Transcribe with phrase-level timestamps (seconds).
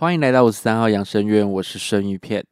[0.00, 2.42] 欢迎来到五十三号养生院，我是生鱼片。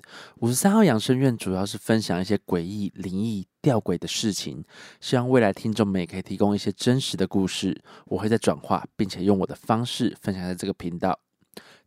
[0.41, 4.63] 五十三号养生院主要是分享一些诡异、灵异、吊诡的事情，
[5.01, 11.19] 希望未来听众们也可以提供一些真实的故事，我会在转化，并且用我的方式分享在这个频道。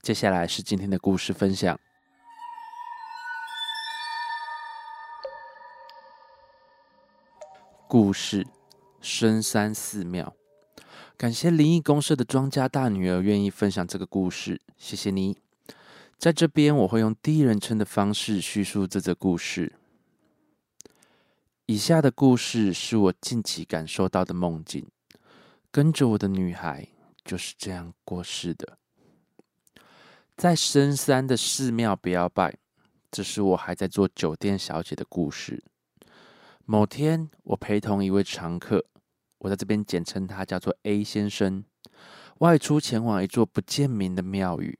[0.01, 1.79] 接下来是今天的故事分享。
[7.87, 8.47] 故事：
[8.99, 10.33] 深山寺庙。
[11.15, 15.37] 感谢灵异公社的庄家大女儿愿意分享这个故事，谢谢你。
[16.21, 19.73] 在这边，我会用第一人称的方式叙述这则故事。
[21.65, 24.87] 以下的故事是我近期感受到的梦境，
[25.71, 26.87] 跟着我的女孩
[27.25, 28.77] 就是这样过世的。
[30.37, 32.55] 在深山的寺庙不要拜，
[33.09, 35.63] 这是我还在做酒店小姐的故事。
[36.65, 38.85] 某天，我陪同一位常客。
[39.39, 41.65] 我在这边简称他叫做 A 先生，
[42.37, 44.77] 外出前往一座不见名的庙宇。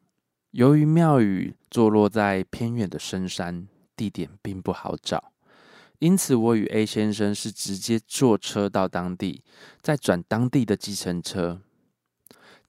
[0.52, 5.32] 由于庙宇坐落在偏远的深山，地点并不好找，
[6.00, 9.44] 因此我与 A 先生是直接坐车到当地，
[9.82, 11.62] 再转当地的计程车。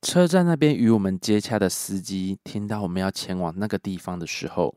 [0.00, 4.74] 车站那边与我们接洽的司机听到我们要前往那个地方的时候，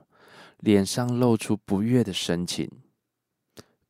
[0.59, 2.69] 脸上露出不悦的神情。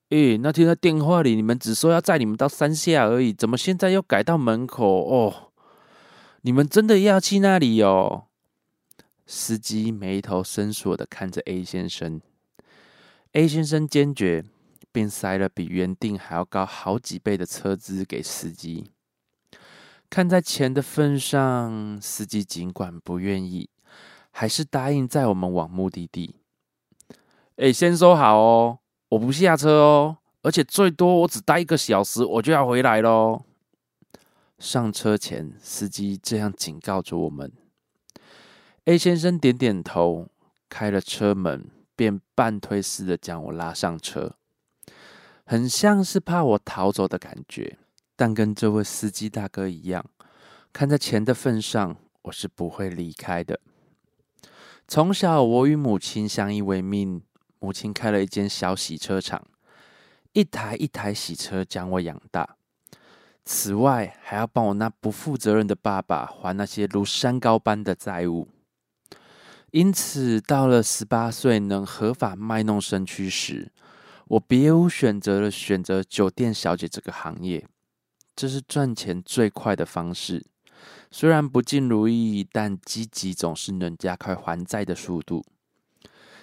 [0.10, 4.86] 诶，那天在电话里，你们只说要载你们到山下而已，怎么现在又改到门口？
[4.86, 5.52] 哦，
[6.42, 8.26] 你们真的要去那里哦？
[9.26, 12.22] 司机眉头深锁的看着 A 先生
[13.32, 14.46] ，A 先生坚决，
[14.92, 18.92] 并塞了比原定还要高好几倍的车资给司机。
[20.10, 23.70] 看在钱的份上，司机尽管不愿意，
[24.30, 26.36] 还是答应载我们往目的地。
[27.56, 28.80] 哎，先说好哦。
[29.10, 33.44] 我不下车哦，而且最多我只待一个小时，我就要回来喽。
[34.60, 37.52] 上车前，司机这样警告着我们。
[38.86, 40.28] A 先生点点头，
[40.70, 44.36] 开了车门，便半推似的将我拉上车，
[45.44, 47.80] 很像是怕我逃走的感觉。
[48.16, 50.06] 但跟这位司机大哥一样，
[50.72, 53.60] 看在钱的份上，我是不会离开的。
[54.88, 57.24] 从小，我与母亲相依为命。
[57.58, 59.42] 母亲开了一间小洗车厂，
[60.34, 62.58] 一台一台洗车将我养大。
[63.44, 68.48] 此外，还要帮我那不负责任的爸爸还那些如山高般的债务。
[69.76, 73.74] 因此，到了十八岁能合法卖弄身躯时，
[74.28, 77.68] 我别无选择了选择酒店小姐这个行业。
[78.38, 80.46] 这是赚钱最快的方式。
[81.12, 85.46] 虽然不尽如意，但积极总是能加快还债的速度。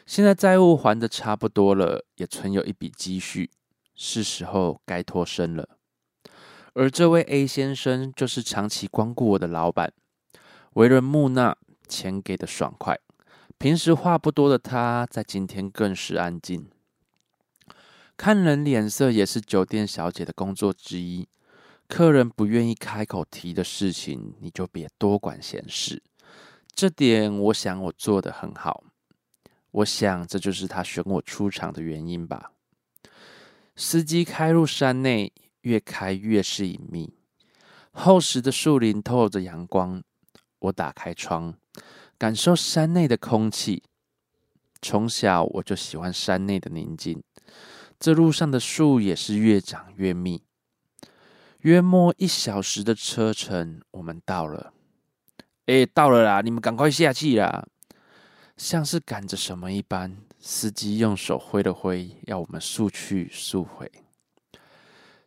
[0.05, 3.51] 现在债务还的差不多了，也存有一笔积蓄，
[3.95, 5.67] 是时候该脱身了。
[6.75, 9.91] 而这位 A 先生就是长期光顾我的老板，
[10.75, 11.57] 为人木讷，
[11.89, 12.99] 钱给的爽快。
[13.63, 16.69] 平时话不多的他，在今天更是安静。
[18.17, 21.29] 看人脸色也是酒店小姐的工作之一。
[21.87, 26.03] 客人不愿意开口提的事情，你就别多管闲事。
[26.75, 28.83] 这点，我想我做的很好。
[29.71, 32.51] 我想，这就是他选我出场的原因吧。
[33.77, 37.15] 司机开入山内，越开越是隐秘。
[37.93, 40.03] 厚实的树林透着阳光。
[40.59, 41.55] 我打开窗，
[42.23, 43.83] 感受山内的空气。
[44.81, 47.21] 从小我就喜欢山内的宁静。
[47.99, 50.41] 这路上的树也是越长越密。
[51.63, 54.73] 约莫一小时的车程，我们到了。
[55.67, 56.41] 哎，到了啦！
[56.43, 57.67] 你们赶快下去啦！
[58.57, 63.91] 像是赶着什么一般，司机用手挥了挥，要我们速去速回。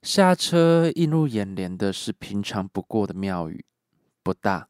[0.02, 3.66] 下车映入眼帘的是平常不过的庙宇，
[4.24, 4.70] 不大，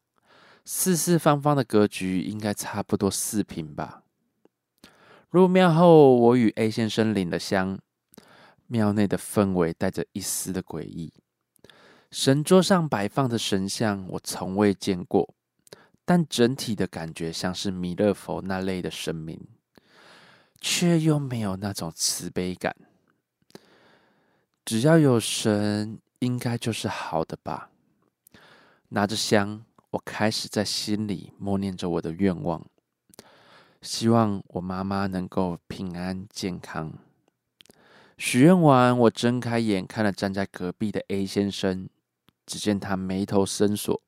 [0.68, 4.02] 四四方方的格局，应该差不多四平吧。
[5.30, 7.78] 入庙后，我与 A 先生领了香。
[8.66, 11.12] 庙内的氛围带着一丝的诡异，
[12.10, 15.32] 神桌上摆放的神像，我从未见过。
[16.04, 19.40] 但整体的感觉像是弥勒佛那类的神明，
[20.60, 22.74] 却又没有那种慈悲感。
[24.64, 27.70] 只要有神，应该就是好的吧？
[28.88, 29.64] 拿着香，
[29.96, 32.62] 我开始在心里默念着我的愿望，
[33.80, 36.92] 希望我妈妈能够平安健康。
[38.18, 41.88] 许愿完，我睁开眼，看了站在隔壁的 A 先生，
[42.44, 44.02] 只见他眉头深锁。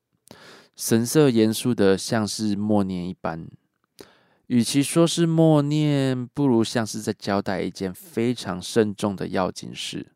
[0.75, 3.49] 神色严肃的，像是默念一般。
[4.45, 10.11] 与其说是默念，不如像是在交代一件非常慎重的要紧事。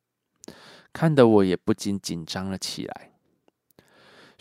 [0.91, 3.12] 看得我也不禁紧张了起来。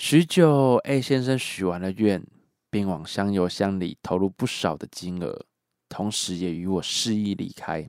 [0.05, 2.27] 许久，A 先生许完了愿，
[2.69, 5.47] 并往香油箱里投入不少的金额，
[5.89, 7.89] 同时也与我示意离开。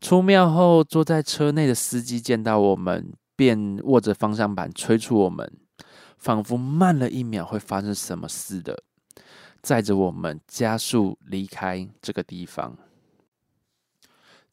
[0.00, 5.52] 出庙后，坐在车内的司机见到我们，便握着方向盘催促我们，
[6.16, 8.82] 仿佛慢了一秒会发生什么似的，
[9.60, 12.78] 载着我们加速离开这个地方。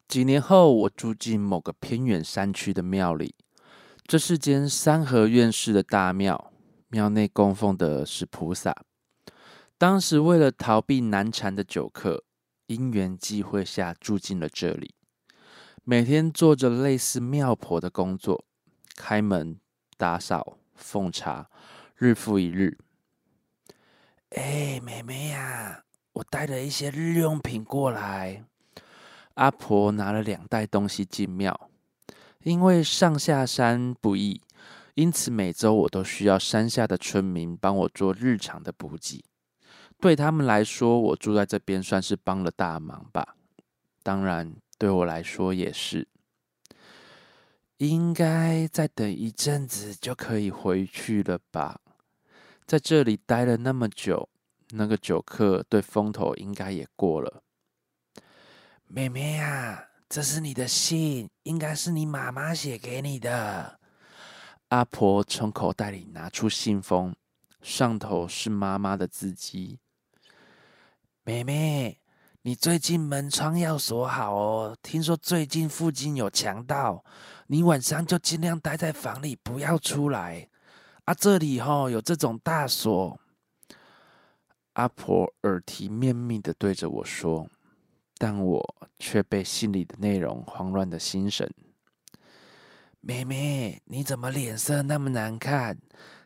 [0.10, 3.34] 几年后，我住进某个偏远山区的庙里，
[4.08, 6.54] 这是间三合院式的大庙，
[6.88, 8.74] 庙内供奉的是菩萨。
[9.78, 12.24] 当时为了逃避难缠的酒客，
[12.68, 14.96] 因缘际会下住进了这里。
[15.84, 18.46] 每天做着类似庙婆的工作，
[18.96, 19.60] 开门、
[19.98, 21.50] 打扫、奉茶，
[21.98, 22.78] 日复一日。
[24.30, 25.84] 哎，妹妹呀，
[26.14, 28.46] 我带了一些日用品过来。
[29.34, 31.70] 阿婆拿了两袋东西进庙，
[32.44, 34.42] 因为上下山不易，
[34.96, 39.24] 因此每周我都需要山下的村民帮我做日常的补给。
[40.00, 43.36] 对他们来说，我住在这边算是帮了大忙吧。
[44.04, 44.56] 当然。
[44.80, 46.08] 对我来说也是，
[47.78, 51.82] 应该再等一阵子就可以回去了吧？
[52.68, 54.30] 在这里待了那么久，
[54.74, 57.42] 那个酒客对风头应该也过了。
[58.86, 63.80] 妹妹呀，这是你的信，应该是你妈妈写给你的。
[64.70, 67.16] 阿婆从口袋里拿出信封，
[67.62, 69.80] 上头是妈妈的字迹。
[71.24, 72.00] 妹妹。
[72.44, 74.78] 你最近门窗要锁好哦。
[74.82, 77.04] 听说最近附近有强盗，
[77.48, 80.48] 你晚上就尽量待在房里，不要出来。
[81.04, 83.20] 啊，这里哈有这种大锁。
[84.74, 87.50] 阿婆耳提面命的对着我说，
[88.18, 91.50] 但我却被信里的内容慌乱的心神。
[93.00, 95.78] 妹妹，你怎么脸色那么难看？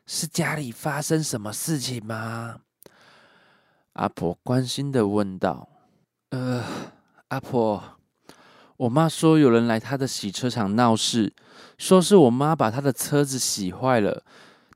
[0.08, 2.62] 是家里发生什么事情吗？
[3.94, 5.70] 阿婆关心的问道。
[6.30, 6.64] 呃，
[7.28, 8.00] 阿婆，
[8.78, 11.34] 我妈说有人来她的洗车场闹事，
[11.78, 14.24] 说是我妈把她的车子洗坏了，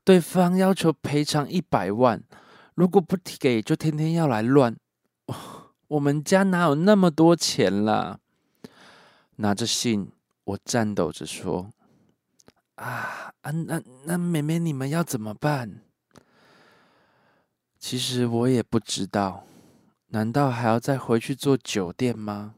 [0.04, 2.22] 对方要求赔偿一百万，
[2.74, 4.76] 如果不给就天天要来乱。
[5.88, 8.18] 我们家哪有那么多钱啦？
[9.36, 10.10] 拿着信，
[10.44, 11.70] 我颤抖着说
[12.76, 15.80] ：“啊啊，那那妹妹你们要怎么办？”
[17.78, 19.44] 其实我也不知道。
[20.08, 22.54] 难道还要再回去做酒店吗？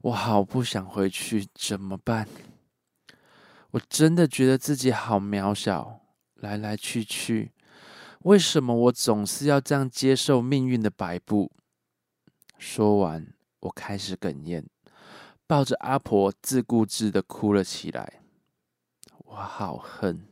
[0.00, 2.26] 我好不想回去，怎么办？
[3.72, 6.00] 我真的觉得自己好渺小，
[6.34, 7.52] 来来去去，
[8.20, 11.52] 为什么我总是要这样接受命运的摆布？
[12.58, 14.64] 说完，我开始哽咽，
[15.46, 18.20] 抱着阿婆自顾自的哭了起来。
[19.26, 20.26] 我好恨，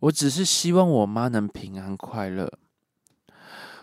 [0.00, 2.58] 我只是希望我妈能平安快乐。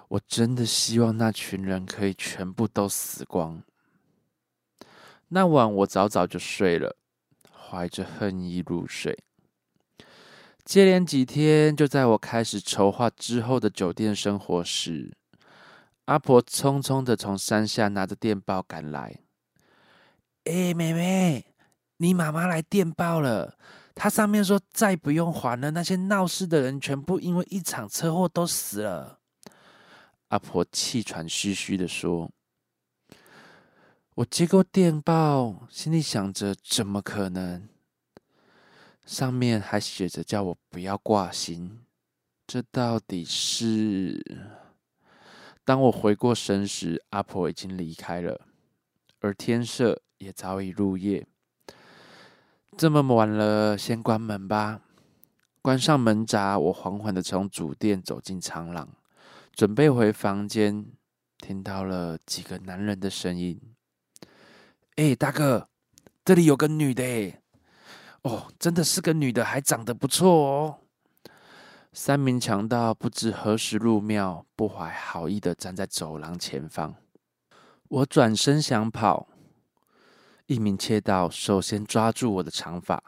[0.10, 3.64] 我真的希望那群人可以全部都死光。
[5.30, 6.96] 那晚我早早就睡了，
[7.52, 9.18] 怀着恨意入睡。
[10.66, 15.16] 接连几天，就在我开始筹划之后的酒店生活时，
[16.10, 19.20] 阿婆匆匆的从山下拿着电报赶来。
[20.46, 21.46] 哎，妹妹，
[21.98, 23.56] 你妈妈来电报了，
[23.94, 29.20] 她上面说再不用还了，那些闹事的人全部因为一场车祸都死了。
[30.30, 32.32] 阿婆气喘吁吁的说
[34.16, 37.70] ：“我接过电报，心里想着怎么可能？
[39.06, 41.82] 上面还写着叫我不要挂心。
[42.48, 44.58] 这到底是……
[45.70, 48.42] 当我回过神时，阿婆已经离开了，
[49.20, 51.28] 而天色也早已入夜。
[52.76, 54.82] 这么晚了，先关门吧。
[55.62, 58.90] 关上门闸，我缓缓的从主殿走进长廊。”
[59.54, 60.88] 准备回房间，
[61.38, 63.62] 听到了几个男人的声音。
[64.96, 65.70] 哎，大哥，
[66.26, 67.40] 这里有个女的，哎，
[68.24, 70.80] 哦，真的是个女的，还长得不错哦。
[71.92, 76.94] 三名强盗不知何时入庙，不怀好意的站在走廊前方。
[77.88, 79.28] 我转身想跑，
[80.46, 83.04] 一名窃盗首先抓住我的长发，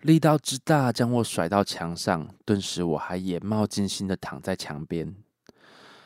[0.00, 2.34] 力道之大，将我甩到墙上。
[2.46, 5.14] 顿时，我还眼冒金星的躺在墙边。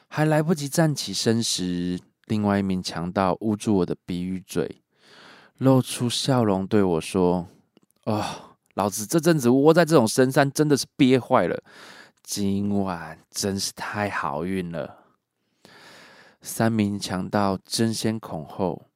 [0.09, 4.83] 还来不及站起身时，另外一名强盗捂住我的鼻与嘴，
[5.59, 7.47] 露出笑容对我说
[8.07, 8.25] ：“哦，
[8.75, 11.63] 老子这阵子窝在这种深山，真的是憋坏了。
[12.31, 15.17] 今晚真是太好运了。”
[16.43, 18.91] 三名强盗争先恐后，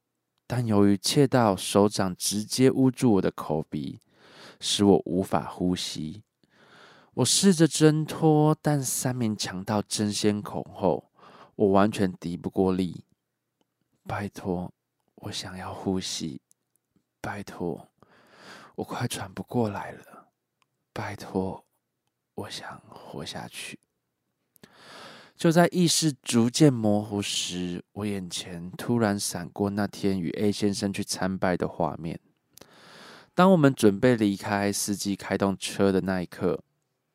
[0.46, 4.02] 但由于窃盗手掌直接捂住我的口鼻，
[4.60, 6.22] 使我无法呼吸。
[7.14, 11.10] 我试着挣脱，但三名强盗争先恐后，
[11.56, 13.06] 我完全敌不过力。
[14.06, 14.70] 拜托，
[15.14, 16.42] 我想要呼吸。
[17.22, 17.88] 拜托，
[18.74, 20.28] 我快喘不过来了。
[20.92, 21.64] 拜托，
[22.34, 23.78] 我想活下去。
[25.36, 32.20] 就在意识逐渐模糊时，我眼前突然闪过那天与 A 先生去参拜的画面。
[33.34, 36.62] 当我们准备离开，司机开动车的那一刻，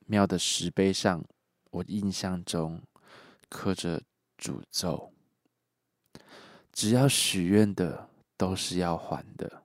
[0.07, 1.23] 庙的石碑上，
[1.71, 2.81] 我印象中
[3.47, 4.01] 刻着
[4.37, 5.13] 诅咒：
[6.73, 9.63] 只要许愿的，都是要还的，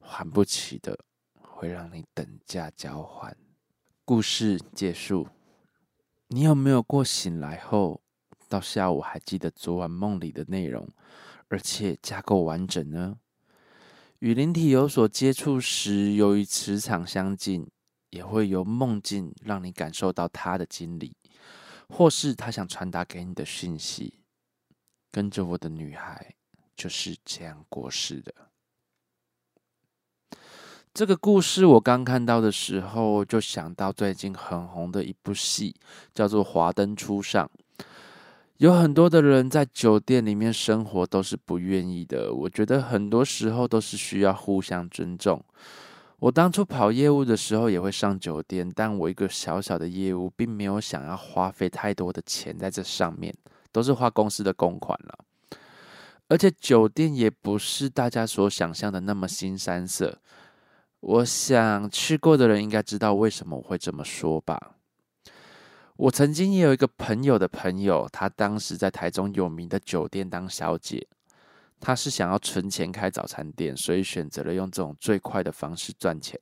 [0.00, 0.98] 还不起的，
[1.40, 3.36] 会让你等价交换。
[4.08, 5.28] 故事结束。
[6.28, 8.00] 你有没有过醒来后
[8.48, 10.88] 到下午还记得昨晚梦里的内容，
[11.48, 13.18] 而且架构完整呢？
[14.20, 17.70] 与灵体有所接触时，由于磁场相近，
[18.08, 21.14] 也会由梦境让你感受到他的经历，
[21.90, 24.20] 或是他想传达给你的讯息。
[25.12, 26.34] 跟着我的女孩
[26.74, 28.34] 就是这样过世的。
[30.98, 35.72] 这个故事我刚看到的时候，就想到最近很红的一部戏，
[36.12, 37.48] 叫做《华灯初上》。
[38.56, 42.34] 有很多的人在酒店里面生活都是不愿意的。
[42.34, 45.40] 我觉得很多时候都是需要互相尊重。
[46.18, 53.32] 我当初跑业务的时候也会上酒店，但我一个小小的业务，并没有想要花费太多的钱在这上面，
[53.70, 55.16] 都是花公司的公款了。
[56.26, 60.18] 而且酒店也不是大家所想象的那么新三色。
[61.00, 64.74] 我想去过的人应该知道为什么我会这么说吧。
[65.96, 71.06] 我曾经也有一个朋友的朋友，他当时在台中有名的酒店当小姐，
[71.80, 76.38] 他是想要存钱开早餐店，所以选择了用这种最快的方式赚钱。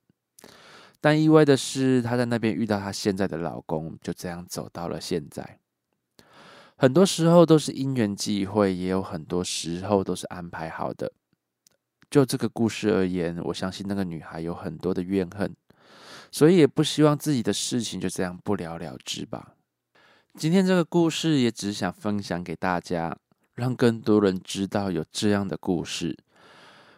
[1.01, 5.59] 但意外的是，他在那边遇到他现在的老公，就这样走到了现在。
[6.77, 11.13] 很多时候都是因缘际会，也有很多时候都是安排好的。
[12.11, 15.55] 就这个故事而言，我相信那个女孩有很多的怨恨，
[16.31, 19.55] 所以也不希望自己的事情就这样不了了之吧。
[20.35, 23.17] 今天这个故事也只想分享给大家，
[23.55, 26.17] 让更多人知道有这样的故事。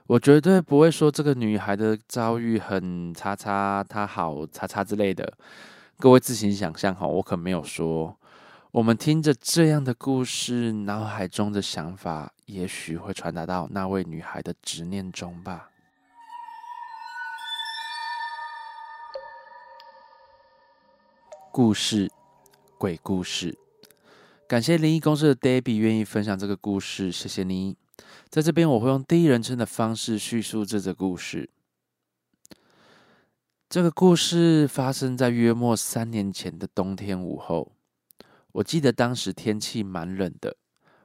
[0.08, 5.32] 我绝对不会说这个女孩的遭遇很叉叉，她好叉叉之类的，
[5.98, 8.18] 各位自行想象哈，我可没有说。
[8.70, 15.70] 我们听着这样的故事，脑海中的想法也许会传达到那位女孩的执念中吧。
[21.50, 22.10] 故事，
[22.76, 23.56] 鬼故事。
[24.46, 27.74] 感谢灵异公司的 Debbie 愿意分享这个故事，谢谢你。
[28.28, 31.48] 在这边，我会用第一人称的方式叙述这个故事。
[33.70, 37.72] 这个故事发生在约莫三年前的冬天午后。
[38.52, 40.56] 我记得当时天气蛮冷的，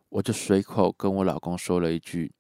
[0.10, 2.32] 我就随口跟我老公说了一句：“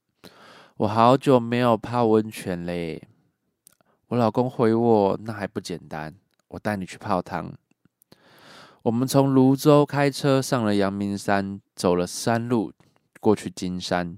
[0.77, 3.05] 我好久没有泡温泉嘞。”
[4.07, 6.15] 我老公回我：“那还不简单，
[6.47, 7.53] 我带你去泡汤。”
[8.83, 12.71] 我们从泸州开车上了阳明山，走了山路
[13.19, 14.17] 过去金山，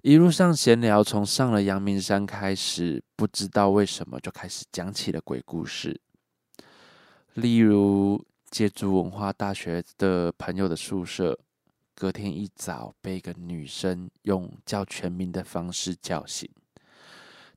[0.00, 6.00] 一路上闲聊，从上了阳明山开始，不知道为什么就开始讲起了鬼故事，
[7.34, 8.24] 例如。
[8.50, 11.38] 借住文化大学的朋友的宿舍，
[11.94, 16.50] 隔天一早被一个女生用叫全名的方式叫醒，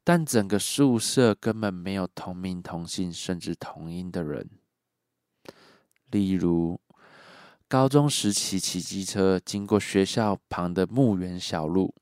[0.03, 4.47] 但整个宿舍根本没有同名同姓甚至同音的人。
[6.11, 6.79] 例如，
[7.67, 11.95] 高中时期骑机车经过学校旁的墓园小路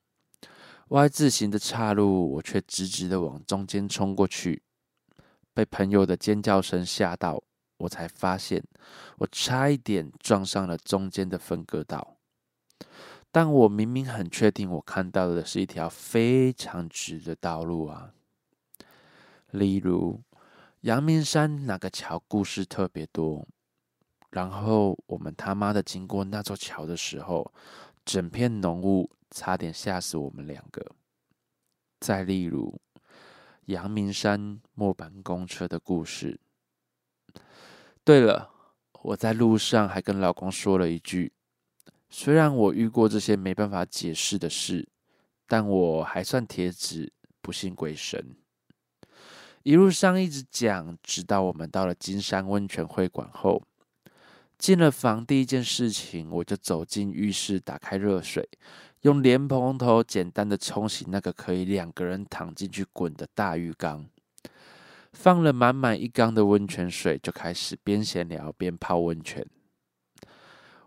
[0.89, 4.63] ，Y 字形的岔路，我却直直的往中间冲过去，
[5.53, 7.41] 被朋友的尖叫声吓到。
[7.81, 8.63] 我才发现，
[9.17, 12.17] 我差一点撞上了中间的分割道，
[13.31, 18.13] 但我明明很确定，我看到的是一条非常直的道路啊。
[19.51, 20.21] 例如，
[20.81, 23.47] 阳明山那个桥故事特别多，
[24.29, 27.51] 然后我们他妈的经过那座桥的时候，
[28.05, 30.85] 整片浓雾，差点吓死我们两个。
[31.99, 32.79] 再例如，
[33.65, 36.39] 阳明山末班公车的故事。
[38.03, 38.49] 对了，
[39.03, 41.33] 我在路上还跟老公说了一句：
[42.09, 44.89] 虽然我遇过这些没办法解释的事，
[45.47, 48.35] 但我还算铁子，不信鬼神。
[49.61, 53.61] 一路上一直讲，直到我们到了金山温泉会馆后，
[54.57, 58.49] 进了房，第一件事情我就走进浴室，打开热水，
[59.01, 64.07] 用莲蓬头简单的冲洗那个可以两个人躺进去滚的大浴缸。
[65.13, 69.45] 放了满满一缸的温泉水，就开始边闲聊边泡温泉。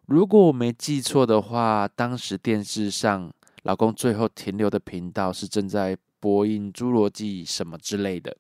[0.07, 8.37] 如果我没记错的话，当时电视上老公最后停留的频道是正在播映《侏罗纪》什么之类的。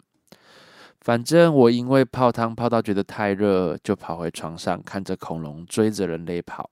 [1.00, 6.70] 反正我因为泡汤泡到觉得太热，就跑回床上看着恐龙追着人类跑，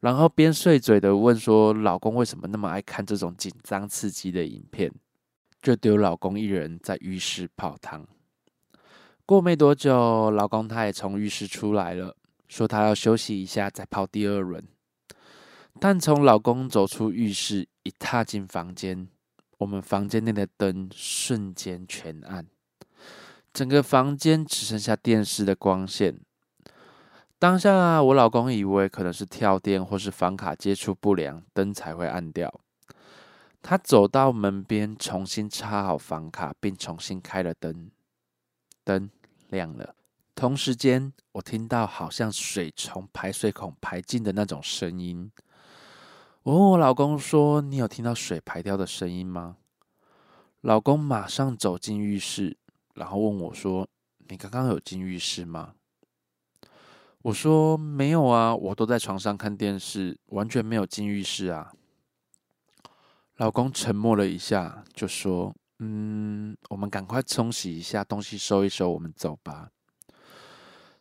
[0.00, 4.90] 然后边碎嘴的问说：“老公为什么那么爱看这种紧张刺激的影片？”
[5.60, 8.06] 就丢老公一人在浴室泡汤。
[9.26, 12.16] 过没多久，老公他也从浴室出来了。
[12.48, 14.64] 说他要休息一下，再泡第二轮。
[15.78, 19.06] 但从老公走出浴室，一踏进房间，
[19.58, 22.46] 我们房间内的灯瞬间全暗，
[23.52, 26.18] 整个房间只剩下电视的光线。
[27.38, 32.60] 当下，我老公以为可能是跳电或是房卡接触不良，灯才会暗掉。
[33.60, 37.90] 他走到门边，重新插好房卡，并重新开了灯，
[38.84, 39.10] 灯
[39.48, 39.94] 亮了。
[40.34, 45.30] 同时间，我听到好像水从排水孔排进的那种声音。
[46.44, 49.56] 我问我老公说：“你有听到水排掉的声音吗？”
[50.62, 52.56] 老公马上走进浴室，
[52.94, 53.86] 然后问我说
[54.28, 55.74] ：“你刚刚有进浴室吗？”
[57.22, 61.72] 我说：“没有啊，我都在床上看电视，完全没有进浴室啊。”
[63.38, 69.70] 老公沉默了一下，就说：“嗯，我们赶快冲洗一下东西，收一收，我们走吧。”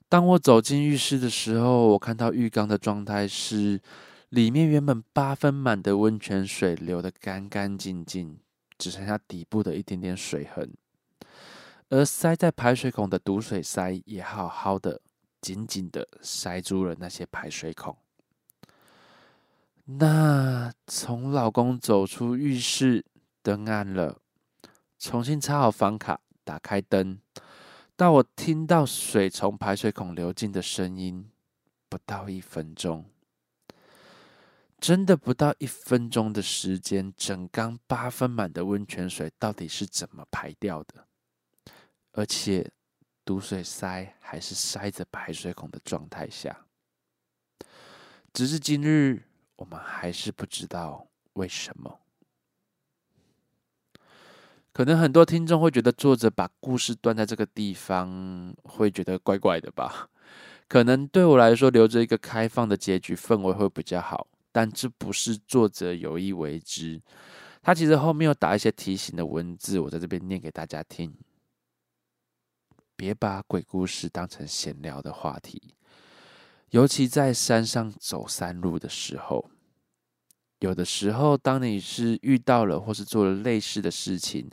[0.08, 3.82] 当我走进浴室的时候，我看到浴缸的状态是，
[4.30, 8.40] 里面原本八分满的温泉水流得干干净净，
[8.78, 10.72] 只剩下底部的一点点水痕，
[11.90, 15.02] 而塞在排水孔的堵水塞也好好的、
[15.42, 17.98] 紧紧的塞住了那些排水孔。
[19.90, 23.06] 那从老公走出浴室，
[23.42, 24.20] 灯暗了，
[25.00, 27.22] 重新插好房卡，打开灯。
[27.96, 31.32] 到我听到水从排水孔流进的声音，
[31.88, 33.06] 不到一分钟，
[34.78, 41.08] 真的不到一分钟的时间，整缸八分满的温泉水到底是怎么排掉的？
[42.12, 42.70] 而且
[43.24, 46.66] 堵水塞还是塞着排水孔的状态下，
[48.34, 49.24] 直至今日，
[49.58, 52.00] 我们还是不知道为什么。
[54.72, 60.10] 可能很多听众会觉得作者把故事断在这个地方，会觉得怪怪的吧？
[60.68, 64.28] 可能对我来说，留着一个开放的结局氛围会比较好。
[64.52, 67.02] 但这不是作者有意为之，
[67.62, 71.16] 他其实后面有打一些提醒的文字，我在这边念给大家听。
[72.96, 75.76] 别把鬼故事当成闲聊的话题，
[76.72, 79.50] 尤其在山上走山路的时候。
[80.60, 84.50] 有的时候，当你是遇到了或是做了类似的事情，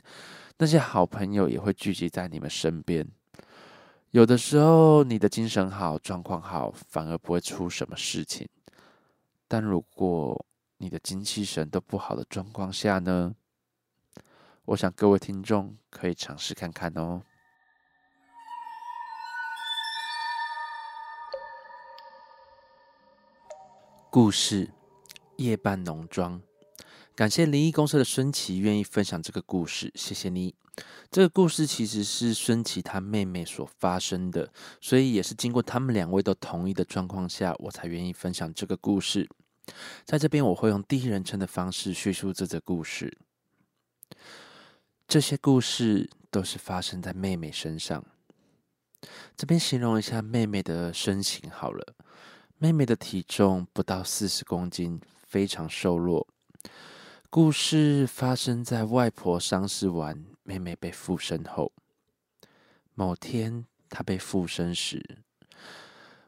[0.59, 3.07] 那些好朋友也会聚集在你们身边。
[4.11, 8.47] 有的时候，你的精神好、状况好，反而不会出什么事情。
[9.47, 10.45] 但如果
[10.77, 13.33] 你的精气神都不好的状况下呢？
[14.65, 17.21] 我想各位听众可以尝试看看哦。
[24.15, 24.69] 故事。
[25.35, 26.41] 夜半浓妆，
[27.13, 30.55] 感谢灵异公社的孙琦愿意分享这个故事，谢谢你。
[31.11, 39.29] 这个故事其实是孙琦他妹妹所发生的，所以也是经过他们两位都同意的状况下，我才愿意分享这个故事。
[40.05, 43.17] 在这边我会用第一人称的方式叙述这则故事。
[45.09, 48.05] 这些故事都是发生在妹妹身上。
[49.35, 51.93] 这边形容一下妹妹的身形好了，
[52.57, 55.01] 妹妹的体重不到四十公斤。
[55.27, 56.25] 非常瘦弱。
[57.29, 61.73] 故事发生在外婆丧事完，妹妹被附身后。
[62.93, 65.17] 某天，她被附身时，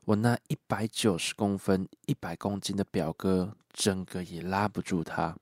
[0.04, 5.38] 我那一百九十公分、一百公斤的表哥，整个也拉不住她。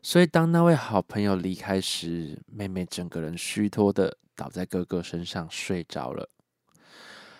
[0.00, 6.28] 所以，当那位好朋友离开时，妹妹整个人虚脱的倒在哥哥身上睡着了。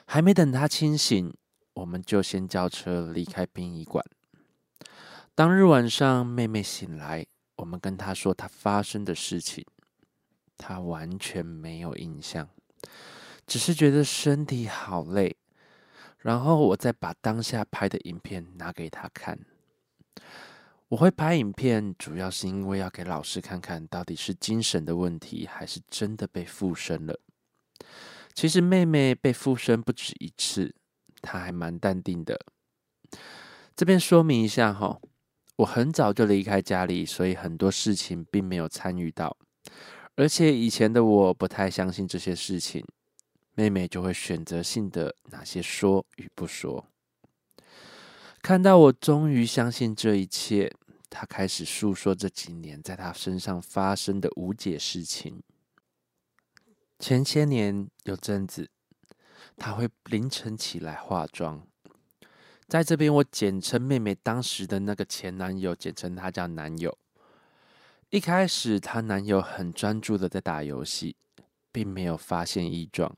[0.05, 1.33] 还没等她清醒，
[1.81, 4.05] 我们就先叫车离开殡仪馆。
[5.35, 7.25] 当日晚上，妹妹醒来，
[7.57, 9.65] 我们跟她说她发生的事情，
[10.59, 12.47] 她完全没有印象，
[13.47, 15.35] 只是觉得身体好累。
[16.19, 19.39] 然后我再把当下拍的影片拿给她看。
[20.89, 27.19] 我会拍影片，主要是因为要给老师看看到底是精神的问题，还是真的被附身了。
[28.35, 30.75] 其实妹妹被附身不止一次，
[31.21, 32.41] 她还蛮淡定的。
[33.77, 35.01] 这边说明一下哈。
[35.57, 39.37] 我很早就离开家里，所以很多事情并没有参与到。
[40.17, 42.83] 而且以前的我不太相信这些事情，
[43.55, 46.87] 妹妹就会选择性的哪些说与不说。
[48.41, 50.73] 看到我终于相信这一切，
[51.11, 55.43] 她开始诉说这几年在她身上发生的无解事情。
[56.99, 58.71] 前些年有阵子，
[59.61, 61.63] 她会凌晨起来化妆。
[62.67, 66.97] 在这边，我简称妹妹当时的那个前男友，简称他叫男友。
[68.09, 71.15] 一开始，她男友很专注的在打游戏，
[71.71, 73.15] 并没有发现异状。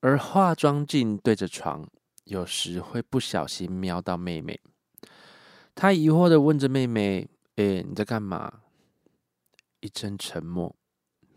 [0.00, 1.86] 而化妆镜对着床，
[2.24, 4.58] 有时会不小心瞄到妹妹。
[5.74, 8.60] 他疑惑的问着妹妹：“哎，你在干嘛？”
[9.80, 10.74] 一阵沉默，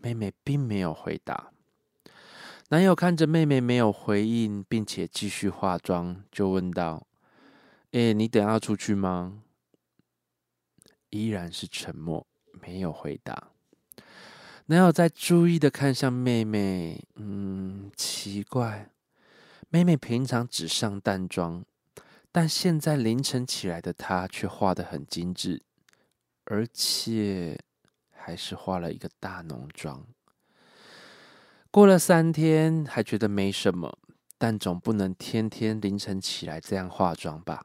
[0.00, 1.52] 妹妹并没有回答。
[2.70, 7.06] 男友看着妹妹没有回应，并且继续化妆，就问道。
[7.92, 9.42] 哎，你等下出去吗？
[11.08, 12.26] 依然是沉默，
[12.60, 13.52] 没有回答。
[14.66, 18.90] 男友在注意的看向妹妹，嗯，奇怪，
[19.70, 21.64] 妹妹平常只上淡妆，
[22.30, 25.62] 但现在凌晨起来的她却化得很精致，
[26.44, 27.58] 而且
[28.10, 30.06] 还是化了一个大浓妆。
[31.70, 33.98] 过了三天，还觉得没什么，
[34.38, 37.64] 但总不能天天凌晨起来这样化妆吧？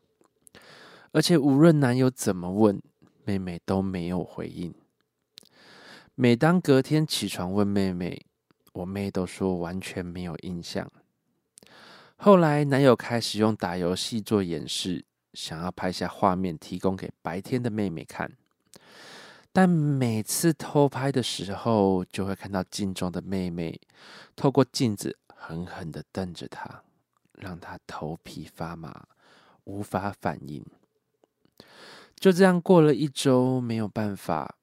[1.13, 2.81] 而且无论男友怎么问，
[3.23, 4.73] 妹妹都没有回应。
[6.15, 8.25] 每当隔天起床问妹妹，
[8.73, 10.91] 我妹都说完全没有印象。
[12.17, 18.31] 后来男友开始用打游戏做掩饰，想要拍下画面提供给白天的妹妹看。
[19.55, 23.79] 但每次偷拍的时候，就会看到镜中的妹妹
[24.35, 26.81] 透过镜子狠狠的瞪着他，
[27.33, 29.05] 让他头皮发麻，
[29.65, 30.65] 无法反应。
[32.15, 34.55] 就这样过了一周，没有办法，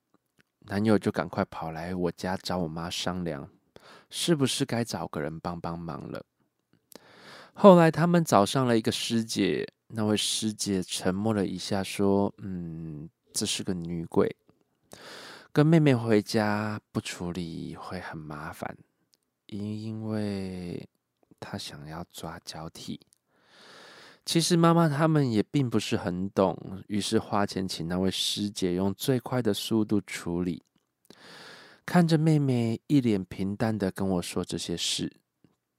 [0.61, 3.49] 男友就赶快跑来我家找我妈商量，
[4.11, 6.25] 是不是该找个人帮帮忙了。
[7.53, 14.35] 后来他们找上了一个师姐，那位师姐沉默了一下，说：“嗯，这是个女鬼，
[15.53, 18.77] 跟妹妹回家不处理会很麻烦，
[19.47, 20.89] 因因为
[21.39, 23.01] 她想要抓交替。”
[24.27, 30.63] 其实妈妈他们也并不是很懂，于是花钱请那位师姐用最快的速度处理。
[31.85, 35.11] 看着妹妹一脸平淡的跟我说这些事，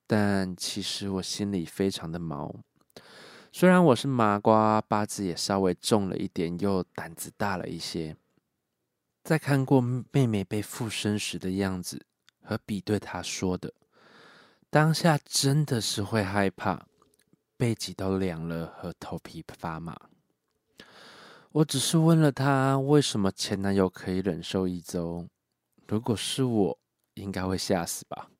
[0.05, 2.53] 但其实我心里非常的毛。
[3.53, 8.17] 虽然我是麻瓜，八字也稍微重了一点，又胆子大了一些。
[9.23, 12.05] 在看过妹妹被附身时的样子
[12.43, 13.73] 和比对她说的，
[14.69, 16.87] 当下真的是会害怕。
[17.55, 19.95] 背脊都凉了，和头皮发麻。
[21.51, 25.27] 我只是问了她，为什么前男友可以忍受一周？
[25.87, 26.79] 如果是我，
[27.13, 28.31] 应该会吓死吧。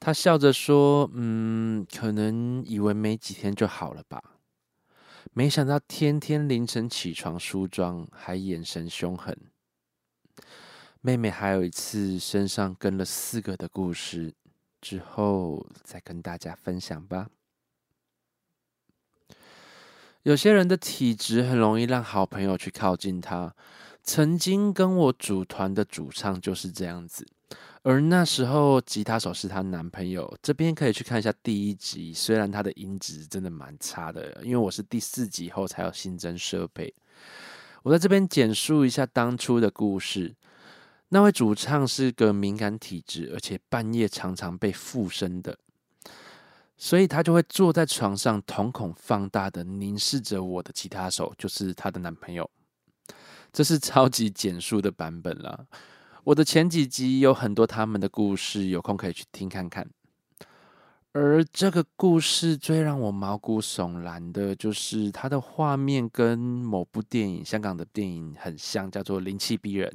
[0.00, 4.22] 她笑着说：“嗯，可能以为没几天就好了吧。
[5.34, 9.36] 没想到天天凌晨起床梳妆，还眼神凶狠。”
[11.00, 14.34] 妹妹还有一次身上跟了四个的故事，
[14.80, 17.28] 之后再跟大家分享吧。
[20.22, 23.54] 有些人的体质很容易让好朋友去靠近他。
[24.02, 27.26] 曾经跟我组团的主唱就是这样子，
[27.82, 30.32] 而那时候吉他手是她男朋友。
[30.40, 36.94] 这边可以去看一下第一集，虽然他的音质真的蛮差的，因为我是第四集后才有新增设备。
[37.86, 40.34] 我在这边简述一下当初的故事。
[41.10, 45.56] 那位主唱是个敏感体质，而且半夜常常被附身的。
[46.76, 52.50] 所以他就会坐在床上，瞳孔放大的凝视着我的吉他手，就是她的男朋友。
[53.52, 55.66] 这是超级简述的版本了。
[56.24, 59.88] 我的前几集有很多他们的故事，有空可以去听看看。
[61.18, 69.90] 而这个故事最让我毛骨悚然的，就是它的画面跟某部电影，香港的电影很像，叫做《灵气逼人》。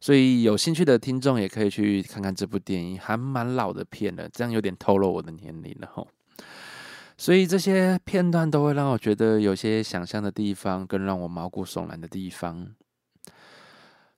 [0.00, 6.08] 所以有兴趣的听众也可以去看看这部电影，还蛮老的片了，这样有点透露我的年龄了吼。
[7.18, 12.74] 所以这些片段都会让我觉得有些想象的地方，更让我毛骨悚然的地方。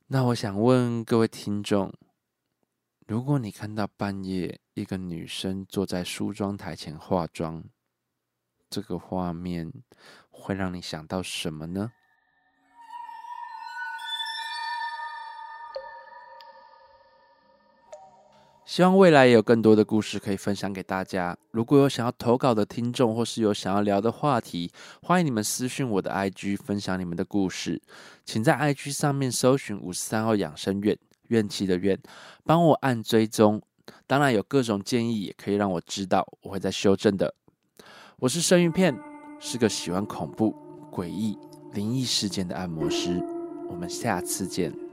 [0.06, 1.92] 那我想问各位听众，
[3.10, 7.64] 如果你看到半夜一个女生坐在梳妆台前化妆，
[8.68, 9.72] 这个画面
[10.30, 11.90] 会让你想到什么呢？
[18.64, 21.36] 希望未来也有更多的故事可以分享给大家。
[21.50, 24.70] 如果有想要投稿的听众，或是有想要聊的话题，
[25.02, 27.82] 欢迎你们私讯我的 IG 分享你们的故事。
[28.24, 30.96] 请在 IG 上面搜寻五十三号养生院，
[31.30, 31.98] 怨气的怨，
[32.44, 33.60] 帮我按追踪。
[34.06, 37.34] 当然有各种建议，也可以让我知道，我会再修正的。
[38.18, 38.96] 我是生鱼片，
[39.40, 40.54] 是个喜欢恐怖、
[40.92, 41.36] 诡异、
[41.72, 43.20] 灵异事件的按摩师。
[43.68, 44.89] 我们下次见。